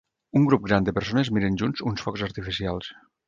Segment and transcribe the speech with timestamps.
[0.39, 2.91] Un grup gran de persones miren junts uns focs artificials.